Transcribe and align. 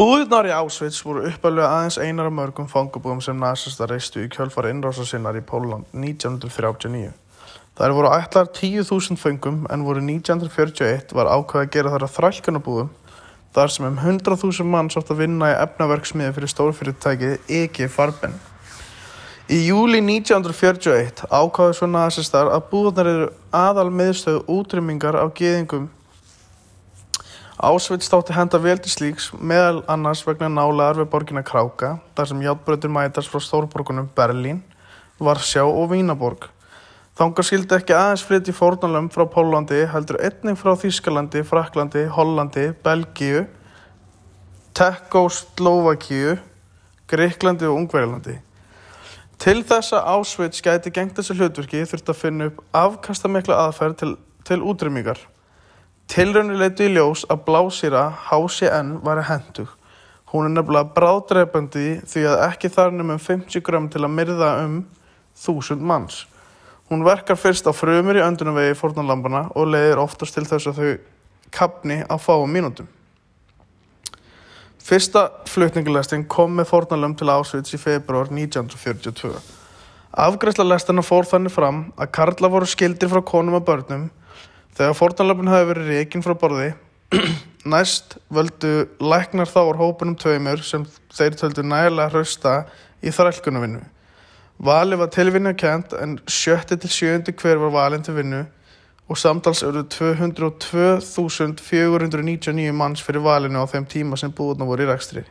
Búðirnar 0.00 0.46
í 0.48 0.52
Auschwitz 0.56 1.02
voru 1.04 1.26
uppalega 1.28 1.66
aðeins 1.76 1.98
einar 2.00 2.30
af 2.30 2.32
mörgum 2.32 2.68
fangabúðum 2.70 3.18
sem 3.20 3.36
nasista 3.36 3.84
reistu 3.84 4.22
í 4.24 4.30
kjölfar 4.32 4.70
innrásasinnar 4.70 5.36
í 5.36 5.42
Póland 5.44 5.90
1939. 5.92 7.10
Þær 7.76 7.94
voru 7.98 8.12
ætlar 8.16 8.48
10.000 8.48 9.20
föngum 9.20 9.58
en 9.68 9.84
voru 9.84 10.00
1941 10.00 11.12
var 11.18 11.28
ákveð 11.28 11.66
að 11.66 11.74
gera 11.74 11.92
þar 11.92 12.06
að 12.06 12.14
þrælkunabúðum 12.14 12.88
þar 13.58 13.74
sem 13.74 13.90
um 13.90 14.00
100.000 14.00 14.68
mann 14.72 14.88
sátt 14.88 15.12
að 15.12 15.20
vinna 15.26 15.52
í 15.52 15.58
efnaverksmiði 15.66 16.32
fyrir 16.38 16.54
stórfyrirtækið 16.54 17.54
EG 17.60 17.84
Farben. 17.92 18.40
Í 19.52 19.60
júli 19.66 20.00
1941 20.00 21.26
ákvaðu 21.28 21.76
svo 21.76 21.92
nasistar 21.92 22.48
að 22.48 22.70
búðarnar 22.72 23.12
eru 23.12 23.32
aðal 23.52 23.90
miðstöðu 23.92 24.46
útrymmingar 24.48 25.20
á 25.20 25.28
geðingum. 25.28 25.90
Ásveit 27.60 28.00
státti 28.00 28.32
henda 28.32 28.56
vel 28.56 28.78
til 28.80 28.88
slíks 28.88 29.26
meðal 29.36 29.82
annars 29.92 30.22
vegna 30.24 30.48
nálaðar 30.48 31.02
við 31.02 31.08
borgina 31.12 31.42
Kráka 31.44 31.90
þar 32.16 32.28
sem 32.30 32.38
játbröður 32.40 32.92
mætast 32.94 33.28
frá 33.28 33.42
stórborgunum 33.44 34.06
Berlín, 34.16 34.62
Varsjá 35.20 35.66
og 35.68 35.90
Vínaborg. 35.90 36.46
Þangar 37.20 37.44
skildi 37.44 37.76
ekki 37.76 37.92
aðeins 37.92 38.22
flytti 38.24 38.54
fórnalömm 38.56 39.10
frá 39.12 39.26
Pólandi 39.28 39.82
heldur 39.92 40.16
einning 40.24 40.56
frá 40.56 40.72
Þýskalandi, 40.72 41.42
Fraklandi, 41.44 42.06
Hollandi, 42.14 42.70
Belgíu, 42.80 43.42
Tekkóslóvakíu, 44.80 46.38
Greiklandi 47.12 47.68
og 47.68 47.82
Ungverjalandi. 47.82 48.38
Til 49.36 49.58
þess 49.68 49.92
að 49.98 50.08
Auschwitz 50.14 50.64
gæti 50.64 50.94
gengt 50.96 51.20
þessu 51.20 51.36
hlutverki 51.36 51.84
þurfti 51.84 52.14
að 52.14 52.22
finna 52.22 52.48
upp 52.48 52.64
afkastamikla 52.72 53.60
aðferð 53.66 54.00
til, 54.00 54.14
til 54.48 54.64
útrymmingar. 54.64 55.20
Tilraunir 56.10 56.58
leitu 56.58 56.88
í 56.88 56.90
ljós 56.90 57.20
að 57.30 57.44
blásýra 57.46 58.00
HCN 58.26 58.96
var 59.06 59.20
hendug. 59.28 59.68
Hún 60.32 60.48
er 60.48 60.56
nefnilega 60.56 60.90
bráðdreipandi 60.96 62.00
því 62.10 62.24
að 62.32 62.42
ekki 62.48 62.70
þarnum 62.74 63.12
um 63.14 63.20
50 63.22 63.62
gram 63.62 63.86
til 63.92 64.02
að 64.02 64.16
myrða 64.16 64.48
um 64.64 64.74
1000 65.38 65.86
manns. 65.86 66.24
Hún 66.90 67.06
verkar 67.06 67.38
fyrst 67.38 67.70
á 67.70 67.72
frumur 67.74 68.18
í 68.18 68.24
öndunumvegi 68.26 68.74
fórnarlampana 68.80 69.44
og 69.54 69.70
leiðir 69.70 70.02
oftast 70.02 70.34
til 70.34 70.48
þess 70.50 70.72
að 70.72 70.80
þau 70.80 70.90
kapni 71.54 72.02
á 72.02 72.18
fáum 72.18 72.50
mínútum. 72.50 72.90
Fyrsta 74.82 75.28
flutningalestin 75.46 76.26
kom 76.26 76.58
með 76.58 76.72
fórnarlömm 76.72 77.14
til 77.14 77.30
Auschwitz 77.30 77.78
í 77.78 77.78
februar 77.78 78.34
1942. 78.34 79.30
Afgræsla 80.10 80.66
lestina 80.66 81.06
fór 81.06 81.30
þannig 81.30 81.54
fram 81.54 81.84
að 81.94 82.10
karla 82.18 82.50
voru 82.50 82.66
skildir 82.66 83.12
frá 83.12 83.22
konum 83.22 83.60
og 83.60 83.68
börnum 83.68 84.08
þegar 84.80 84.96
fórnarlöfun 84.96 85.50
hafi 85.52 85.66
verið 85.68 85.90
reygin 85.92 86.22
frá 86.24 86.32
borði. 86.40 86.70
Næst 87.72 88.14
völdu 88.32 88.88
læknar 89.04 89.48
þá 89.50 89.60
úr 89.66 89.76
hópunum 89.76 90.16
tveimur 90.16 90.62
sem 90.64 90.86
þeir 91.12 91.34
töldu 91.36 91.60
nægilega 91.68 92.08
hrausta 92.14 92.64
í 93.04 93.12
þrælkunarvinnu. 93.12 93.82
Vali 94.64 94.96
var 94.96 95.12
tilvinna 95.12 95.52
kent 95.56 95.92
en 95.96 96.20
sjötti 96.24 96.76
til 96.80 96.90
sjöndi 96.92 97.32
hver 97.36 97.56
var 97.60 97.70
valin 97.76 98.02
til 98.04 98.14
vinnu 98.16 98.44
og 99.10 99.18
samtals 99.18 99.62
eru 99.66 99.82
202.499 99.92 102.72
manns 102.72 103.02
fyrir 103.04 103.20
valinu 103.24 103.58
á 103.60 103.66
þeim 103.68 103.84
tíma 103.84 104.16
sem 104.16 104.32
búðna 104.32 104.64
voru 104.68 104.82
í 104.86 104.88
rekstri. 104.88 105.24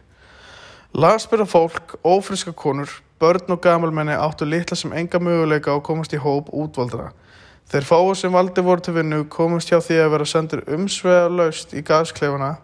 Lagsbyrða 0.93 1.45
fólk, 1.49 1.95
ófriska 2.03 2.51
konur, 2.53 2.89
börn 3.21 3.51
og 3.53 3.61
gamalmenni 3.63 4.13
áttu 4.13 4.45
litla 4.45 4.75
sem 4.77 4.93
enga 4.93 5.19
möguleika 5.21 5.71
á 5.73 5.75
að 5.77 5.85
komast 5.89 6.13
í 6.13 6.17
hóp 6.21 6.49
útvaldra. 6.53 7.11
Þeir 7.69 7.85
fáu 7.85 8.15
sem 8.17 8.33
valdi 8.33 8.63
voru 8.65 8.81
til 8.81 8.95
vinnu 8.95 9.19
komast 9.29 9.69
hjá 9.69 9.77
því 9.77 9.99
að 10.01 10.11
vera 10.15 10.25
sendur 10.25 10.61
umsvega 10.73 11.27
laust 11.29 11.75
í 11.77 11.83
gasklefana 11.85 12.55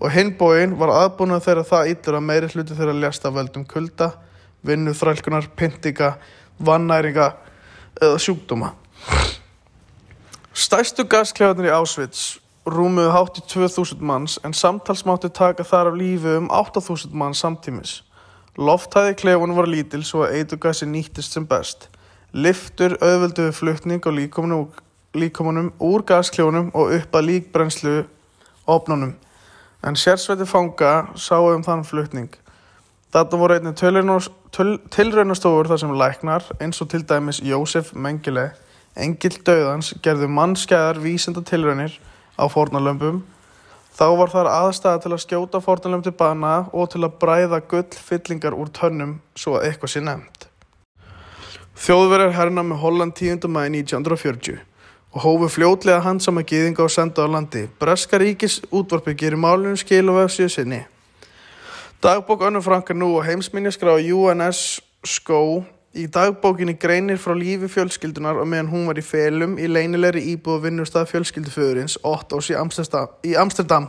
og 0.00 0.14
hinbóin 0.14 0.78
var 0.80 0.94
aðbúinað 0.96 1.44
þeirra 1.44 1.64
það 1.68 1.90
íllur 1.92 2.16
að 2.16 2.24
meiri 2.30 2.48
hluti 2.54 2.76
þeirra 2.78 2.94
ljasta 2.96 3.32
veldum 3.36 3.66
kulda, 3.68 4.14
vinnu, 4.64 4.94
þrælkunar, 4.96 5.50
pyntinga, 5.60 6.14
vannæringa 6.56 7.28
eða 8.00 8.16
sjúkdóma. 8.24 8.72
Stærstu 10.56 11.04
gasklefarnir 11.04 11.68
í 11.68 11.76
Auschwitz 11.76 12.40
rúmuðu 12.64 13.12
hátt 13.12 13.42
í 13.42 13.44
2000 13.44 14.00
manns 14.00 14.38
en 14.44 14.56
samtals 14.56 15.04
mátti 15.04 15.28
taka 15.36 15.68
þar 15.68 15.92
af 15.92 16.00
lífi 16.00 16.36
um 16.40 16.48
8000 16.48 17.12
manns 17.12 17.44
samtímis. 17.44 17.98
Lofthæði 18.56 19.20
klefunum 19.20 19.60
var 19.60 19.68
lítil 19.68 20.00
svo 20.00 20.24
að 20.24 20.40
eitugasi 20.40 20.88
nýttist 20.88 21.36
sem 21.36 21.44
best. 21.44 21.90
Liftur 22.32 22.96
auðvölduðu 23.00 23.52
flutning 23.52 24.04
á 24.06 24.10
líkomunum 24.10 25.72
úr 25.82 26.04
gasklefunum 26.06 26.70
og 26.74 26.94
upp 26.94 27.16
að 27.18 27.26
líkbrennslu 27.26 27.96
opnunum. 28.70 29.16
En 29.82 29.96
sérsveiti 29.96 30.46
fanga 30.46 31.10
sáu 31.16 31.50
um 31.54 31.64
þann 31.66 31.84
flutning. 31.84 32.30
Þetta 33.10 33.36
voru 33.40 33.56
einnig 33.58 33.76
tilraunastofur 34.94 35.70
þar 35.70 35.82
sem 35.82 35.94
læknar 35.98 36.50
eins 36.60 36.82
og 36.82 36.90
til 36.92 37.02
dæmis 37.02 37.42
Jósef 37.42 37.94
Mengele 37.94 38.52
Engil 38.98 39.36
döðans 39.46 39.92
gerðu 40.02 40.26
mannskæðar 40.34 40.98
vísenda 40.98 41.44
tilraunir 41.46 41.94
á 42.34 42.44
fórnalömpum. 42.50 43.22
Þá 43.94 44.06
var 44.18 44.32
þar 44.32 44.50
aðstæða 44.50 45.02
til 45.04 45.12
að 45.14 45.22
skjóta 45.24 45.60
fórnalömp 45.62 46.04
til 46.06 46.14
bana 46.18 46.54
og 46.74 46.90
til 46.90 47.04
að 47.06 47.18
bræða 47.22 47.60
gull 47.70 47.98
fyllingar 48.08 48.56
úr 48.58 48.72
tönnum 48.74 49.20
svo 49.38 49.58
að 49.58 49.68
eitthvað 49.68 49.94
sé 49.94 50.02
nefnt. 50.02 50.39
Þjóðverjar 51.80 52.34
herna 52.36 52.60
með 52.60 52.82
Holland 52.82 53.14
10. 53.16 53.46
mæði 53.48 53.78
1940 53.86 54.58
og 55.16 55.22
hófu 55.24 55.46
fljótlega 55.48 56.02
hansama 56.04 56.42
gýðinga 56.44 56.84
og 56.84 56.92
senda 56.92 57.24
á 57.24 57.28
landi. 57.32 57.62
Breska 57.80 58.20
ríkis 58.20 58.58
útvarpi 58.68 59.14
gerir 59.16 59.40
málunum 59.40 59.78
skil 59.80 60.12
og 60.12 60.18
vefsíðu 60.18 60.52
sinni. 60.52 60.82
Dagbók 62.04 62.44
Önnu 62.44 62.60
Frankar 62.60 62.98
nú 63.00 63.14
og 63.16 63.24
heimsminnisgra 63.24 63.96
á 63.96 63.98
UNS 63.98 64.82
Skó 65.08 65.64
Í 65.90 66.04
dagbókinni 66.06 66.76
greinir 66.78 67.18
frá 67.18 67.32
lífi 67.34 67.66
fjölskyldunar 67.66 68.36
og 68.38 68.46
meðan 68.46 68.68
hún 68.70 68.84
var 68.86 69.00
í 69.00 69.02
felum 69.02 69.56
í 69.58 69.64
leynilegri 69.66 70.20
íbúð 70.36 70.68
vinnustaf 70.68 71.10
fjölskylduföðurins 71.10 71.96
Ottós 72.06 72.52
í 72.52 72.54
Amsterdam, 72.54 73.08
í 73.26 73.32
Amsterdam. 73.34 73.88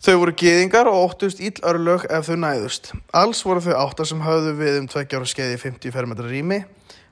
Þau 0.00 0.14
voru 0.22 0.32
geðingar 0.32 0.88
og 0.88 0.96
óttust 0.96 1.42
íll 1.44 1.58
örlög 1.66 2.06
ef 2.08 2.30
þau 2.30 2.38
næðust. 2.40 2.86
Alls 3.12 3.42
voru 3.44 3.60
þau 3.60 3.74
áttar 3.82 4.08
sem 4.08 4.22
hafðu 4.24 4.54
við 4.56 4.78
um 4.78 4.86
tveggjára 4.88 5.28
skeiði 5.28 5.58
50 5.60 5.92
fermetra 5.92 6.30
rými, 6.30 6.62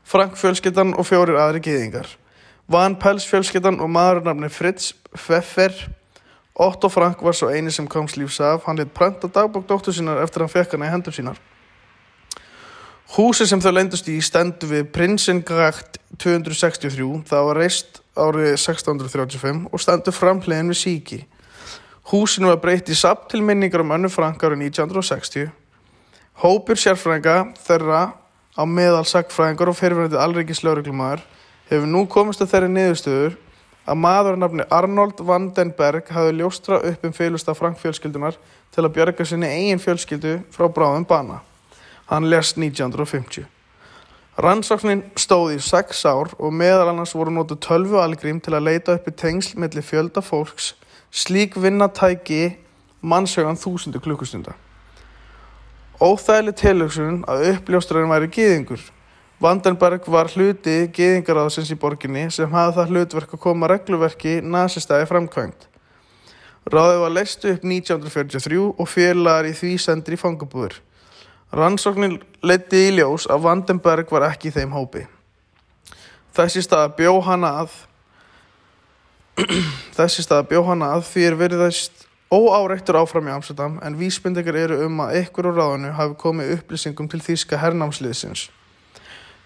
Frank 0.08 0.38
fjölskyldan 0.40 0.94
og 0.96 1.04
fjórir 1.04 1.36
aðri 1.36 1.60
geðingar. 1.66 2.08
Van 2.64 2.96
Pels 2.96 3.26
fjölskyldan 3.28 3.76
og 3.84 3.92
maðurnafni 3.92 4.48
Fritz 4.48 4.94
Pfeffer. 5.12 5.74
Otto 6.56 6.88
Frank 6.88 7.20
var 7.20 7.36
svo 7.36 7.50
eini 7.52 7.68
sem 7.72 7.84
komst 7.84 8.16
lífs 8.16 8.40
af. 8.40 8.64
Hann 8.64 8.80
lit 8.80 8.94
prenta 8.96 9.28
dagbók 9.28 9.68
dóttur 9.68 9.92
sínar 9.92 10.22
eftir 10.24 10.46
hann 10.46 10.52
fekk 10.52 10.78
hana 10.78 10.88
í 10.88 10.92
hendur 10.94 11.12
sínar. 11.12 11.36
Húsið 13.18 13.52
sem 13.52 13.60
þau 13.60 13.72
lendust 13.72 14.08
í 14.08 14.16
stendu 14.24 14.68
við 14.68 14.88
Prinsengrakt 14.92 16.00
263, 16.20 17.22
það 17.28 17.46
var 17.50 17.60
reist 17.60 18.00
árið 18.16 18.54
1635 18.56 19.66
og 19.72 19.84
stendu 19.84 20.12
framhliðin 20.12 20.72
við 20.72 20.80
síki. 20.86 21.26
Húsinu 22.08 22.48
var 22.48 22.56
breytt 22.62 22.88
í 22.88 22.94
sapt 22.96 23.26
til 23.28 23.42
minningar 23.44 23.82
um 23.84 23.90
önnu 23.92 24.08
Frank 24.08 24.40
árið 24.40 24.62
1960. 24.70 25.50
Hópur 26.40 26.78
sérfrænga 26.80 27.34
þeirra 27.60 27.98
á 28.56 28.62
meðal 28.64 29.04
sagfræðingar 29.04 29.68
og 29.68 29.76
fyrirverðandi 29.76 30.16
alreikis 30.16 30.62
lögreglumæður 30.64 31.26
hefur 31.68 31.92
nú 31.92 32.06
komist 32.08 32.40
að 32.40 32.54
þeirri 32.54 32.70
niðurstöður 32.72 33.36
að 33.84 34.00
maðurnafni 34.06 34.66
Arnold 34.72 35.20
Vandenberg 35.20 36.08
hafi 36.16 36.32
ljóstra 36.38 36.80
upp 36.80 37.04
um 37.04 37.12
félust 37.12 37.52
af 37.52 37.60
Frank 37.60 37.76
fjölskyldunar 37.82 38.40
til 38.72 38.86
að 38.86 38.94
björga 38.96 39.28
sinni 39.28 39.52
eigin 39.52 39.84
fjölskyldu 39.84 40.38
frá 40.48 40.64
bráðum 40.72 41.04
bana. 41.04 41.42
Hann 42.08 42.30
lest 42.32 42.56
1950. 42.56 43.44
Rannsóknin 44.40 45.04
stóð 45.18 45.58
í 45.58 45.60
sex 45.60 46.06
ár 46.08 46.32
og 46.38 46.56
meðal 46.56 46.94
annars 46.94 47.12
voru 47.12 47.36
nótu 47.36 47.60
tölvu 47.60 48.00
algrím 48.00 48.40
til 48.40 48.56
að 48.56 48.68
leita 48.70 48.96
uppi 48.96 49.12
tengsl 49.12 49.60
mellir 49.60 49.84
fjölda 49.84 50.24
fólks, 50.24 50.76
slík 51.10 51.56
vinnatæki 51.56 52.58
mannsögan 53.00 53.58
þúsundu 53.58 54.00
klukkustunda. 54.02 54.54
Óþægileg 55.98 56.54
tilöksun 56.54 57.24
að 57.26 57.44
uppljóstrarinn 57.52 58.10
væri 58.12 58.30
gýðingur. 58.30 58.82
Vandenberg 59.42 60.06
var 60.10 60.30
hluti 60.30 60.88
gýðingaráðsins 60.94 61.70
í 61.74 61.78
borginni 61.78 62.28
sem 62.34 62.50
hafði 62.50 62.76
það 62.76 62.92
hlutverk 62.92 63.34
að 63.34 63.42
koma 63.42 63.70
regluverki 63.70 64.38
nazistæði 64.42 65.08
framkvæmt. 65.10 65.68
Ráðið 66.68 67.00
var 67.00 67.14
leistu 67.14 67.52
upp 67.54 67.64
1943 67.64 68.58
og 68.66 68.88
félagar 68.90 69.48
í 69.48 69.54
því 69.56 69.72
sendir 69.80 70.18
í 70.18 70.20
fangabúður. 70.20 70.74
Rannsóknin 71.54 72.18
leiti 72.44 72.88
í 72.90 72.96
ljós 72.98 73.24
að 73.30 73.46
Vandenberg 73.46 74.10
var 74.12 74.26
ekki 74.28 74.50
í 74.50 74.56
þeim 74.58 74.74
hópi. 74.76 75.06
Þessi 76.36 76.62
stað 76.66 76.92
bjó 76.98 77.14
hana 77.24 77.54
að 77.62 77.78
þessi 79.96 80.24
stað 80.24 80.50
bjó 80.52 80.62
hana 80.66 80.92
að 80.96 81.06
því 81.12 81.24
er 81.28 81.38
veriðast 81.38 82.04
óáreittur 82.28 82.98
áfram 83.00 83.28
í 83.30 83.32
Amsterdam 83.32 83.78
en 83.84 83.96
vísbyndegar 83.96 84.56
eru 84.66 84.82
um 84.84 85.00
að 85.06 85.22
ykkur 85.22 85.48
úr 85.50 85.58
ráðinu 85.60 85.94
hafi 85.96 86.16
komið 86.20 86.54
upplýsingum 86.58 87.08
til 87.08 87.22
þýska 87.24 87.60
hernámsliðsins. 87.62 88.48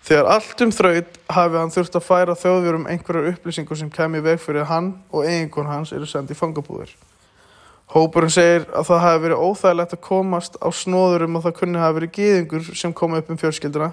Þegar 0.02 0.32
allt 0.34 0.64
um 0.64 0.72
þraut 0.74 1.18
hafi 1.30 1.60
hann 1.60 1.70
þurft 1.70 1.96
að 1.98 2.06
færa 2.08 2.34
þjóðvjörum 2.34 2.88
einhverjar 2.90 3.30
upplýsingum 3.36 3.78
sem 3.78 3.90
kemi 3.92 4.22
veg 4.24 4.40
fyrir 4.42 4.66
hann 4.66 4.96
og 5.14 5.28
eiginkon 5.28 5.70
hans 5.70 5.94
eru 5.94 6.08
sendið 6.10 6.34
í 6.34 6.40
fangabúður. 6.40 6.94
Hópurinn 7.92 8.32
segir 8.32 8.64
að 8.72 8.88
það 8.88 9.02
hafi 9.04 9.22
verið 9.26 9.44
óþægilegt 9.46 9.94
að 9.94 10.02
komast 10.02 10.58
á 10.58 10.68
snóður 10.74 11.26
um 11.28 11.38
að 11.38 11.46
það 11.46 11.58
kunni 11.60 11.82
hafi 11.82 11.98
verið 12.00 12.14
gýðingur 12.16 12.70
sem 12.80 12.94
kom 12.96 13.14
upp 13.14 13.30
um 13.30 13.38
fjölskylduna 13.38 13.92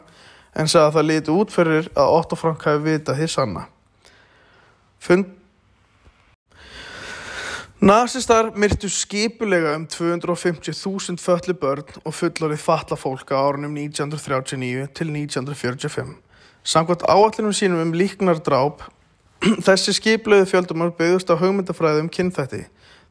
en 0.55 0.71
sagði 0.71 0.85
að 0.87 0.95
það 0.97 1.09
líti 1.11 1.35
út 1.35 1.53
fyrir 1.53 1.89
að 1.93 2.13
Otto 2.15 2.39
Frank 2.39 2.65
hafi 2.65 2.85
vitað 2.87 3.19
því 3.19 3.27
sanna. 3.35 3.65
Fund 5.03 5.35
Nasistar 7.79 8.49
myrtu 8.59 8.89
skipulega 8.91 9.71
um 9.75 9.85
250.000 9.87 11.15
föllu 11.15 11.53
börn 11.55 11.85
og 12.03 12.11
fullorið 12.11 12.59
fatla 12.59 12.97
fólk 12.99 13.29
á 13.31 13.39
árunum 13.39 13.71
1939 13.71 14.89
til 14.91 15.07
1945. 15.15 16.09
Samkvæmt 16.63 17.05
áallinum 17.07 17.53
sínum 17.55 17.79
um 17.79 17.93
líknar 17.95 18.41
dráp, 18.43 18.83
þessi 19.65 19.93
skipulegu 19.95 20.49
fjöldumar 20.51 20.91
byggðust 20.91 21.31
á 21.31 21.39
hugmyndafræðum 21.39 22.09
kynþætti, 22.11 22.65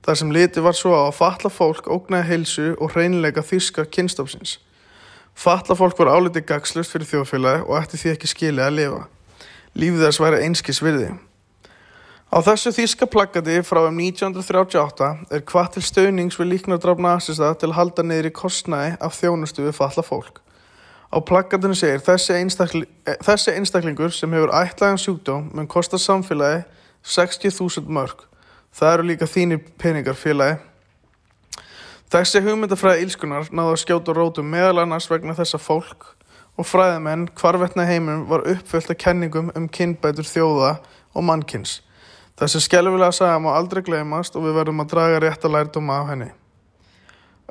þar 0.04 0.20
sem 0.20 0.34
liti 0.36 0.60
var 0.60 0.76
svo 0.76 0.92
á 0.92 1.08
að 1.08 1.16
fatla 1.16 1.48
fólk 1.48 1.88
ógnaði 1.88 2.28
heilsu 2.28 2.74
og 2.76 2.92
hreinleika 2.92 3.40
þýska 3.40 3.86
kynstofsins. 3.88 4.58
Fatla 5.32 5.78
fólk 5.80 5.96
var 5.96 6.12
álitið 6.12 6.44
gagslust 6.44 6.92
fyrir 6.92 7.08
þjóðfélagi 7.08 7.64
og 7.64 7.80
ætti 7.80 8.02
því 8.02 8.12
ekki 8.12 8.32
skilið 8.34 8.66
að 8.66 8.76
lifa. 8.82 9.00
Lífið 9.80 10.04
þess 10.04 10.22
væri 10.26 10.44
einskis 10.44 10.82
virði. 10.84 11.08
Á 12.28 12.44
þessu 12.44 12.74
þýska 12.76 13.06
plaggati 13.08 13.54
frá 13.64 13.86
um 13.88 14.00
1938 14.04 15.06
er 15.32 15.44
hvað 15.48 15.68
til 15.72 15.82
stöðnings 15.86 16.36
við 16.36 16.50
líknardraf 16.50 16.98
nazista 17.00 17.54
til 17.56 17.70
að 17.70 17.78
halda 17.78 18.04
niður 18.04 18.28
í 18.28 18.32
kostnæði 18.36 18.90
af 19.00 19.16
þjónustu 19.16 19.64
við 19.64 19.78
falla 19.78 20.04
fólk. 20.04 20.42
Á 21.08 21.16
plaggatinu 21.24 21.72
segir 21.72 22.04
þessi, 22.04 22.36
einstakli, 22.36 22.82
þessi 23.24 23.54
einstaklingur 23.56 24.12
sem 24.12 24.36
hefur 24.36 24.52
ætlaðan 24.52 25.00
sjúkdóm 25.00 25.48
mun 25.56 25.70
kosta 25.72 25.96
samfélagi 25.96 26.66
60.000 27.00 27.88
mörg. 27.88 28.26
Það 28.76 28.92
eru 28.98 29.08
líka 29.08 29.30
þínir 29.32 29.64
peningar 29.80 30.20
félagi. 30.20 30.60
Þessi 32.12 32.44
hugmyndafræði 32.44 33.08
ílskunar 33.08 33.48
náðu 33.48 33.72
að 33.72 33.82
skjóta 33.86 34.12
rótum 34.12 34.52
meðal 34.52 34.84
annars 34.84 35.08
vegna 35.08 35.32
þessa 35.32 35.56
fólk 35.56 36.12
og 36.60 36.68
fræðamenn 36.68 37.30
hvarvetna 37.40 37.88
heimum 37.88 38.28
var 38.28 38.44
uppfyllt 38.52 38.92
af 38.92 39.00
kenningum 39.00 39.48
um 39.56 39.64
kynbætur 39.72 40.28
þjóða 40.28 40.76
og 41.16 41.24
mannkynns. 41.24 41.78
Þessi 42.38 42.60
skelvilega 42.62 43.10
saga 43.16 43.38
má 43.42 43.48
aldrei 43.50 43.80
gleymast 43.82 44.36
og 44.38 44.44
við 44.46 44.60
verðum 44.60 44.84
að 44.84 44.92
draga 44.92 45.22
rétta 45.24 45.50
lærdóma 45.50 45.96
af 46.02 46.10
henni. 46.12 46.28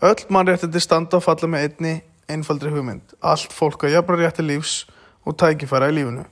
Öll 0.08 0.22
mannréttindi 0.32 0.80
standa 0.80 1.18
og 1.18 1.26
falla 1.26 1.50
með 1.52 1.66
einni 1.66 1.92
einfaldri 2.32 2.72
hugmynd. 2.72 3.18
Allt 3.20 3.52
fólk 3.52 3.84
á 3.84 3.92
jafnra 3.92 4.22
rétti 4.22 4.46
lífs 4.46 4.86
og 5.28 5.36
tækifæra 5.42 5.90
í 5.92 5.98
lífinu. 5.98 6.24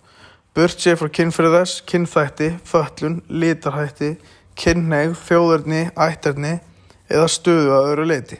Burt 0.55 0.79
sér 0.79 0.95
frá 0.95 1.09
kynfriðess, 1.11 1.81
kynþætti, 1.83 2.53
föllun, 2.63 3.19
litarhætti, 3.27 4.13
kynneigð, 4.55 5.17
þjóðurni, 5.27 5.81
ætterni 5.99 6.53
eða 7.11 7.27
stöðu 7.27 7.73
að 7.75 7.91
öru 7.91 8.05
leiti. 8.07 8.39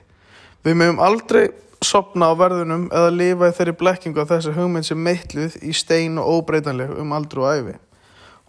Við 0.64 0.80
mögum 0.80 1.02
aldrei 1.04 1.50
sopna 1.84 2.32
á 2.32 2.34
verðunum 2.40 2.88
eða 2.88 3.12
lifa 3.12 3.50
í 3.52 3.58
þeirri 3.58 3.76
blekkingu 3.82 4.24
af 4.24 4.32
þessi 4.32 4.56
hugmynd 4.56 4.88
sem 4.88 5.02
meitluð 5.02 5.60
í 5.60 5.76
stein 5.76 6.16
og 6.22 6.40
óbreytanleg 6.40 6.96
um 7.04 7.12
aldru 7.18 7.44
og 7.44 7.52
æfi. 7.52 7.76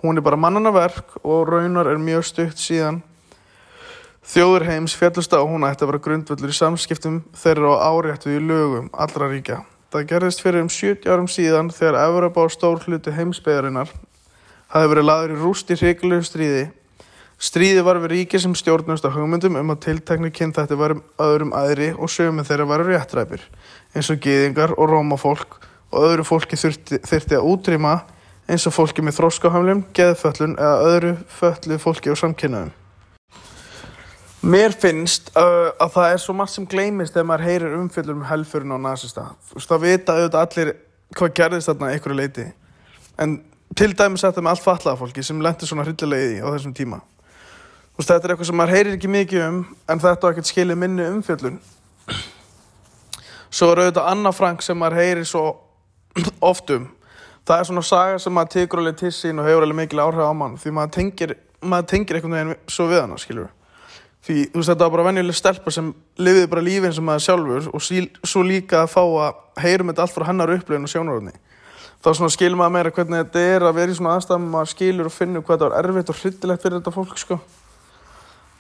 Hún 0.06 0.20
er 0.20 0.23
bara 0.23 0.38
mannana 0.38 0.70
verk 0.70 1.17
og 1.25 1.49
raunar 1.50 1.88
er 1.91 1.99
mjög 1.99 2.29
stutt 2.29 2.61
síðan 2.62 3.00
þjóður 4.23 4.64
heims 4.69 4.94
fjallust 4.94 5.35
á 5.35 5.43
hún 5.43 5.67
ætti 5.67 5.82
að 5.82 5.91
vera 5.91 6.03
grundvöldur 6.05 6.53
í 6.53 6.55
samskiptum 6.55 7.17
þeirra 7.35 7.73
á 7.75 7.91
áréttu 7.91 8.31
í 8.31 8.38
lögum 8.38 8.87
allra 8.94 9.26
ríkja. 9.32 9.64
Það 9.91 10.06
gerðist 10.12 10.44
fyrir 10.47 10.62
um 10.62 10.70
70 10.70 11.11
árum 11.11 11.26
síðan 11.26 11.73
þegar 11.75 11.99
Evropa 12.05 12.47
á 12.47 12.55
stór 12.55 12.87
hluti 12.87 13.14
heimsbegarinnar 13.19 13.91
hafi 14.70 14.94
verið 14.94 15.08
laður 15.11 15.35
í 15.35 15.43
rúst 15.43 15.75
í 15.75 15.79
hriglegu 15.82 16.23
stríði. 16.31 16.64
Stríði 17.37 17.82
var 17.82 17.99
við 18.06 18.12
ríki 18.14 18.38
sem 18.38 18.55
stjórnust 18.55 19.06
á 19.06 19.11
hugmyndum 19.11 19.59
um 19.59 19.75
að 19.75 19.88
tiltekni 19.91 20.31
kynnt 20.31 20.62
þetta 20.62 20.79
var 20.79 21.00
öðrum 21.19 21.50
aðri 21.50 21.93
og 21.99 22.14
sögum 22.14 22.47
þeirra 22.47 22.70
varu 22.70 22.93
réttræpir 22.93 23.43
eins 23.91 24.14
og 24.14 24.23
geðingar 24.23 24.79
og 24.79 24.87
rómafólk 24.87 25.59
og 25.91 26.12
öðru 26.12 26.31
fólki 26.31 26.59
þurfti, 26.62 27.02
þurfti 27.02 27.38
að 27.38 27.50
útrýma 27.50 28.02
eins 28.46 28.66
og 28.69 28.75
fólki 28.75 29.02
með 29.02 29.19
þróskahamlum, 29.19 29.84
geðföllun 29.96 30.54
eða 30.58 30.90
öðru 30.90 31.14
föllu 31.38 31.78
fólki 31.82 32.12
og 32.12 32.19
samkynnaðum. 32.20 32.75
Mér 34.46 34.76
finnst 34.78 35.32
uh, 35.34 35.72
að 35.82 35.96
það 35.96 36.12
er 36.12 36.20
svo 36.22 36.34
margt 36.38 36.54
sem 36.54 36.66
gleymist 36.70 37.16
þegar 37.16 37.26
maður 37.32 37.48
heyrir 37.48 37.75
umfyllur 37.81 38.14
um 38.14 38.26
helfurinn 38.28 38.76
á 38.76 38.78
nazista. 38.78 39.25
Þú 39.48 39.58
veist, 39.58 39.70
það 39.72 39.87
vita 39.87 40.14
auðvitað 40.14 40.44
allir 40.44 40.72
hvað 41.16 41.32
gerðist 41.40 41.70
þarna 41.72 41.90
einhverju 41.94 42.19
leiti. 42.20 42.46
En 43.19 43.37
til 43.75 43.90
dæmis 43.98 44.22
þetta 44.22 44.44
með 44.44 44.52
allt 44.52 44.62
fallaða 44.62 45.00
fólki 45.00 45.25
sem 45.26 45.42
lendir 45.42 45.70
svona 45.70 45.87
hryllilega 45.88 46.37
í 46.37 46.38
á 46.46 46.49
þessum 46.52 46.76
tíma. 46.78 47.00
Þú 47.02 48.02
veist, 48.02 48.12
þetta 48.12 48.20
er 48.20 48.34
eitthvað 48.37 48.50
sem 48.52 48.60
maður 48.60 48.76
heyrir 48.76 48.94
ekki 48.94 49.10
mikið 49.10 49.46
um, 49.49 49.60
en 49.90 50.04
þetta 50.04 50.22
á 50.22 50.31
ekkert 50.31 50.52
skilið 50.52 50.81
minni 50.84 51.08
umfyllun. 51.10 51.58
Svo 53.50 53.72
er 53.72 53.82
auðvitað 53.82 54.12
Anna 54.12 54.34
Frank 54.37 54.62
sem 54.62 54.78
maður 54.78 55.00
heyrir 55.00 55.26
svo 55.26 55.46
oft 56.44 56.70
um 56.76 56.87
það 57.46 57.60
er 57.60 57.69
svona 57.70 57.84
saga 57.87 58.19
sem 58.22 58.34
maður 58.34 58.54
tekur 58.56 58.82
alveg 58.82 58.98
til 59.02 59.12
sín 59.14 59.40
og 59.43 59.48
hefur 59.48 59.66
alveg 59.66 59.81
mikil 59.82 60.02
áhrif 60.02 60.26
á 60.26 60.34
mann 60.34 60.58
því 60.60 60.75
maður 60.76 60.94
tengir, 60.98 61.37
maður 61.62 61.90
tengir 61.93 62.19
einhvern 62.19 62.37
veginn 62.37 62.54
svo 62.70 62.88
við 62.90 63.02
hana, 63.04 63.19
skiljur 63.22 63.50
því 64.26 64.38
þú 64.50 64.60
veist 64.60 64.72
þetta 64.72 64.87
var 64.87 64.94
bara 64.96 65.08
venjuleg 65.10 65.38
stelpa 65.38 65.75
sem 65.75 65.93
lifiði 66.19 66.52
bara 66.52 66.66
lífið 66.66 66.88
eins 66.90 67.02
og 67.02 67.06
maður 67.06 67.26
sjálfur 67.26 67.69
og 67.72 67.84
sí, 67.84 68.06
svo 68.26 68.43
líka 68.46 68.82
að 68.82 68.94
fá 68.96 69.02
að 69.04 69.43
heyrum 69.62 69.93
þetta 69.93 70.06
allt 70.06 70.16
frá 70.16 70.26
hennar 70.31 70.54
upplöfin 70.56 70.88
og 70.88 70.93
sjónaröðni 70.93 71.37
þá 72.06 72.12
svona 72.14 72.31
skilur 72.31 72.58
maður 72.60 72.75
meira 72.76 72.93
hvernig 72.94 73.22
þetta 73.25 73.44
er 73.50 73.64
að 73.66 73.78
vera 73.81 73.90
í 73.90 73.96
svona 73.99 74.16
aðstæðum 74.16 74.50
maður 74.52 74.69
skilur 74.70 75.08
og 75.08 75.14
finnur 75.14 75.42
hvað 75.42 75.56
þetta 75.56 75.69
var 75.69 75.78
erfitt 75.81 76.12
og 76.12 76.19
hryttilegt 76.20 76.62
fyrir 76.62 76.78
þetta 76.78 76.92
fólk 76.94 77.19
sko. 77.19 77.38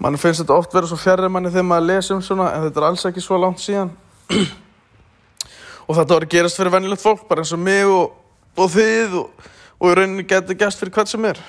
Mann 0.02 0.18
finnst 0.20 0.42
þetta 0.42 0.56
oft 0.56 0.74
vera 0.74 0.88
svo 0.90 0.98
fjarrir 1.00 1.30
manni 1.32 1.52
þegar 1.52 1.68
maður 1.70 1.86
lesa 1.92 2.16
um 2.16 2.22
svona 2.26 2.48
en 2.56 2.66
þetta 2.66 2.82
er 2.82 2.86
alls 2.88 3.06
ekki 3.08 3.22
svo 3.24 3.38
langt 3.40 3.62
síðan. 3.62 3.92
Og 5.86 5.94
þetta 5.94 6.16
var 6.16 6.26
að 6.26 6.32
gerast 6.34 6.58
fyrir 6.58 6.74
venjulegt 6.74 7.04
fólk 7.04 7.22
bara 7.28 7.44
eins 7.44 7.54
og 7.54 7.62
mig 7.62 7.86
og 7.86 8.16
og 8.56 8.72
þið 8.72 9.16
og, 9.20 9.46
og 9.80 9.92
í 9.92 9.96
rauninni 9.98 10.26
getur 10.28 10.58
gæst 10.58 10.80
fyrir 10.80 10.94
hvert 10.96 11.12
sem 11.12 11.28
er 11.28 11.40